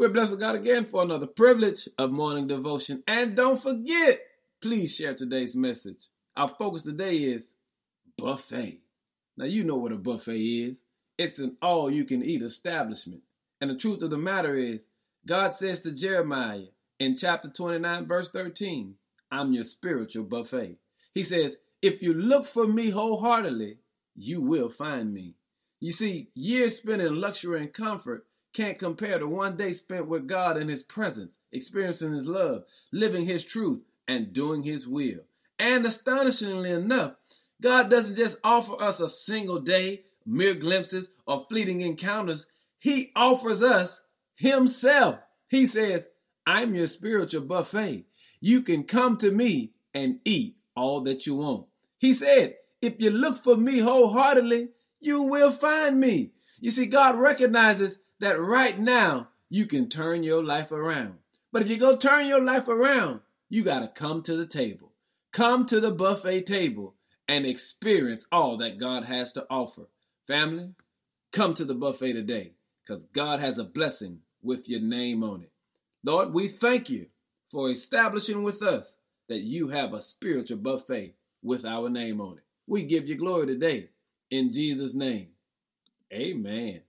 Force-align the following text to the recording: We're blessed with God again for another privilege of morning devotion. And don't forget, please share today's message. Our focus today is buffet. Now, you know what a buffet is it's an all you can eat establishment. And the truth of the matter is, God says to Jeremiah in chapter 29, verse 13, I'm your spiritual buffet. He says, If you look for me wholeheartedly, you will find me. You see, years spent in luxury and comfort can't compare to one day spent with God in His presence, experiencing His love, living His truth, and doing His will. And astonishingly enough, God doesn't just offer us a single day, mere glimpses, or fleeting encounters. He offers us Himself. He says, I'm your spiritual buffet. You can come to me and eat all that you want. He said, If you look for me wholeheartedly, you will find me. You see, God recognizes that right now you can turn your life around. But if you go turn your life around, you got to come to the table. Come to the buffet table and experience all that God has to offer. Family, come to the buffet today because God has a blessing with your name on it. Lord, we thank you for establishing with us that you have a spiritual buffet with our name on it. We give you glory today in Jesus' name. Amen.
We're 0.00 0.08
blessed 0.08 0.30
with 0.30 0.40
God 0.40 0.54
again 0.54 0.86
for 0.86 1.02
another 1.02 1.26
privilege 1.26 1.86
of 1.98 2.10
morning 2.10 2.46
devotion. 2.46 3.02
And 3.06 3.36
don't 3.36 3.62
forget, 3.62 4.22
please 4.62 4.96
share 4.96 5.12
today's 5.14 5.54
message. 5.54 6.06
Our 6.38 6.48
focus 6.48 6.84
today 6.84 7.16
is 7.16 7.52
buffet. 8.16 8.80
Now, 9.36 9.44
you 9.44 9.62
know 9.62 9.76
what 9.76 9.92
a 9.92 9.96
buffet 9.96 10.38
is 10.38 10.84
it's 11.18 11.38
an 11.38 11.58
all 11.60 11.90
you 11.90 12.06
can 12.06 12.24
eat 12.24 12.40
establishment. 12.40 13.20
And 13.60 13.70
the 13.70 13.76
truth 13.76 14.00
of 14.00 14.08
the 14.08 14.16
matter 14.16 14.56
is, 14.56 14.86
God 15.26 15.52
says 15.52 15.80
to 15.80 15.92
Jeremiah 15.92 16.68
in 16.98 17.14
chapter 17.14 17.50
29, 17.50 18.06
verse 18.06 18.30
13, 18.30 18.94
I'm 19.30 19.52
your 19.52 19.64
spiritual 19.64 20.24
buffet. 20.24 20.78
He 21.12 21.24
says, 21.24 21.58
If 21.82 22.00
you 22.00 22.14
look 22.14 22.46
for 22.46 22.66
me 22.66 22.88
wholeheartedly, 22.88 23.76
you 24.16 24.40
will 24.40 24.70
find 24.70 25.12
me. 25.12 25.34
You 25.78 25.90
see, 25.90 26.30
years 26.34 26.78
spent 26.78 27.02
in 27.02 27.20
luxury 27.20 27.60
and 27.60 27.70
comfort 27.70 28.24
can't 28.52 28.78
compare 28.78 29.18
to 29.18 29.26
one 29.26 29.56
day 29.56 29.72
spent 29.72 30.08
with 30.08 30.26
God 30.26 30.56
in 30.56 30.68
His 30.68 30.82
presence, 30.82 31.38
experiencing 31.52 32.12
His 32.12 32.26
love, 32.26 32.64
living 32.92 33.26
His 33.26 33.44
truth, 33.44 33.80
and 34.08 34.32
doing 34.32 34.62
His 34.62 34.88
will. 34.88 35.20
And 35.58 35.86
astonishingly 35.86 36.70
enough, 36.70 37.14
God 37.60 37.90
doesn't 37.90 38.16
just 38.16 38.38
offer 38.42 38.80
us 38.82 39.00
a 39.00 39.08
single 39.08 39.60
day, 39.60 40.04
mere 40.26 40.54
glimpses, 40.54 41.10
or 41.26 41.46
fleeting 41.48 41.82
encounters. 41.82 42.46
He 42.78 43.10
offers 43.14 43.62
us 43.62 44.00
Himself. 44.34 45.18
He 45.48 45.66
says, 45.66 46.08
I'm 46.46 46.74
your 46.74 46.86
spiritual 46.86 47.42
buffet. 47.42 48.06
You 48.40 48.62
can 48.62 48.84
come 48.84 49.16
to 49.18 49.30
me 49.30 49.72
and 49.92 50.20
eat 50.24 50.54
all 50.74 51.02
that 51.02 51.26
you 51.26 51.36
want. 51.36 51.66
He 51.98 52.14
said, 52.14 52.56
If 52.80 52.94
you 52.98 53.10
look 53.10 53.42
for 53.42 53.56
me 53.56 53.78
wholeheartedly, 53.78 54.70
you 54.98 55.22
will 55.24 55.52
find 55.52 56.00
me. 56.00 56.32
You 56.60 56.70
see, 56.70 56.86
God 56.86 57.16
recognizes 57.16 57.98
that 58.20 58.40
right 58.40 58.78
now 58.78 59.28
you 59.48 59.66
can 59.66 59.88
turn 59.88 60.22
your 60.22 60.42
life 60.44 60.72
around. 60.72 61.18
But 61.52 61.62
if 61.62 61.68
you 61.68 61.76
go 61.76 61.96
turn 61.96 62.26
your 62.26 62.42
life 62.42 62.68
around, 62.68 63.20
you 63.48 63.62
got 63.64 63.80
to 63.80 63.88
come 63.88 64.22
to 64.22 64.36
the 64.36 64.46
table. 64.46 64.92
Come 65.32 65.66
to 65.66 65.80
the 65.80 65.90
buffet 65.90 66.46
table 66.46 66.94
and 67.26 67.44
experience 67.44 68.26
all 68.30 68.56
that 68.58 68.78
God 68.78 69.04
has 69.04 69.32
to 69.32 69.46
offer. 69.50 69.82
Family, 70.26 70.70
come 71.32 71.54
to 71.54 71.64
the 71.64 71.74
buffet 71.74 72.12
today 72.12 72.52
because 72.82 73.04
God 73.06 73.40
has 73.40 73.58
a 73.58 73.64
blessing 73.64 74.20
with 74.42 74.68
your 74.68 74.80
name 74.80 75.24
on 75.24 75.42
it. 75.42 75.50
Lord, 76.04 76.32
we 76.32 76.48
thank 76.48 76.88
you 76.88 77.06
for 77.50 77.70
establishing 77.70 78.42
with 78.42 78.62
us 78.62 78.96
that 79.28 79.40
you 79.40 79.68
have 79.68 79.92
a 79.92 80.00
spiritual 80.00 80.58
buffet 80.58 81.14
with 81.42 81.64
our 81.64 81.88
name 81.88 82.20
on 82.20 82.38
it. 82.38 82.44
We 82.66 82.84
give 82.84 83.08
you 83.08 83.16
glory 83.16 83.46
today 83.46 83.90
in 84.30 84.52
Jesus' 84.52 84.94
name. 84.94 85.28
Amen. 86.12 86.80